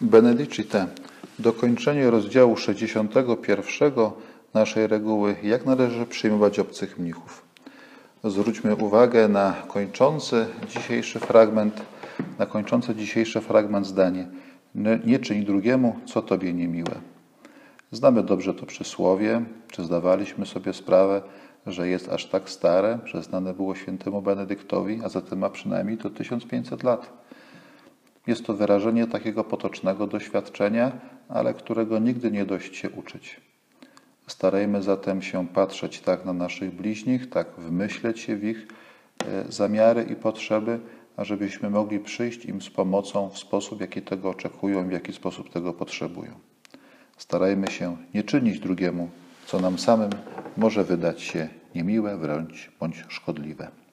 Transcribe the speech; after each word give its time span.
Benedicite, 0.00 0.86
dokończenie 1.38 2.10
rozdziału 2.10 2.56
61 2.56 3.92
naszej 4.54 4.86
reguły, 4.86 5.36
jak 5.42 5.66
należy 5.66 6.06
przyjmować 6.06 6.58
obcych 6.58 6.98
mnichów. 6.98 7.44
Zwróćmy 8.24 8.76
uwagę 8.76 9.28
na 9.28 9.54
kończący 9.68 10.46
dzisiejszy 10.68 11.18
fragment, 11.18 11.82
na 12.38 12.46
kończący 12.46 12.94
dzisiejszy 12.94 13.40
fragment 13.40 13.86
zdanie. 13.86 14.28
Nie, 14.74 14.98
nie 15.04 15.18
czyń 15.18 15.44
drugiemu, 15.44 15.96
co 16.06 16.22
tobie 16.22 16.52
niemiłe. 16.52 16.94
Znamy 17.92 18.22
dobrze 18.22 18.54
to 18.54 18.66
przysłowie, 18.66 19.42
czy 19.70 19.84
zdawaliśmy 19.84 20.46
sobie 20.46 20.72
sprawę, 20.72 21.22
że 21.66 21.88
jest 21.88 22.08
aż 22.08 22.26
tak 22.26 22.50
stare, 22.50 22.98
że 23.04 23.22
znane 23.22 23.54
było 23.54 23.74
świętemu 23.74 24.22
Benedyktowi, 24.22 25.00
a 25.04 25.08
zatem 25.08 25.38
ma 25.38 25.50
przynajmniej 25.50 25.98
to 25.98 26.10
1500 26.10 26.82
lat. 26.82 27.27
Jest 28.28 28.46
to 28.46 28.54
wyrażenie 28.54 29.06
takiego 29.06 29.44
potocznego 29.44 30.06
doświadczenia, 30.06 30.92
ale 31.28 31.54
którego 31.54 31.98
nigdy 31.98 32.30
nie 32.30 32.44
dość 32.44 32.76
się 32.76 32.90
uczyć. 32.90 33.40
Starajmy 34.26 34.82
zatem 34.82 35.22
się 35.22 35.46
patrzeć 35.46 36.00
tak 36.00 36.24
na 36.24 36.32
naszych 36.32 36.74
bliźnich, 36.74 37.30
tak 37.30 37.48
wmyśleć 37.58 38.20
się 38.20 38.36
w 38.36 38.44
ich 38.44 38.66
e, 39.26 39.52
zamiary 39.52 40.02
i 40.02 40.16
potrzeby, 40.16 40.80
ażebyśmy 41.16 41.70
mogli 41.70 42.00
przyjść 42.00 42.44
im 42.44 42.62
z 42.62 42.70
pomocą 42.70 43.30
w 43.30 43.38
sposób, 43.38 43.80
jaki 43.80 44.02
tego 44.02 44.30
oczekują, 44.30 44.88
w 44.88 44.92
jaki 44.92 45.12
sposób 45.12 45.50
tego 45.52 45.72
potrzebują. 45.72 46.32
Starajmy 47.16 47.66
się 47.66 47.96
nie 48.14 48.22
czynić 48.22 48.60
drugiemu, 48.60 49.08
co 49.46 49.60
nam 49.60 49.78
samym 49.78 50.10
może 50.56 50.84
wydać 50.84 51.22
się 51.22 51.48
niemiłe 51.74 52.16
wręcz 52.16 52.70
bądź 52.80 53.04
szkodliwe. 53.08 53.87